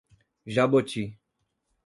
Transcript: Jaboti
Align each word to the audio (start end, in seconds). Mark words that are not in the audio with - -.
Jaboti 0.55 1.05